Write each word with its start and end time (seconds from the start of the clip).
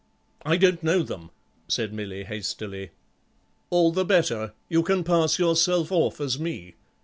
"I 0.43 0.57
don't 0.57 0.81
know 0.81 1.03
them," 1.03 1.29
said 1.67 1.93
Milly 1.93 2.23
hastily. 2.23 2.89
"All 3.69 3.91
the 3.91 4.03
better; 4.03 4.53
you 4.67 4.81
can 4.81 5.03
pass 5.03 5.37
yourself 5.37 5.91
off 5.91 6.19
as 6.19 6.39
me. 6.39 6.73